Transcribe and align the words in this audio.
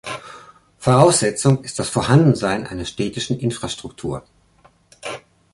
Voraussetzung 0.79 1.63
ist 1.63 1.77
das 1.77 1.89
Vorhandensein 1.89 2.65
einer 2.65 2.85
städtischen 2.85 3.37
Infrastruktur. 3.37 4.23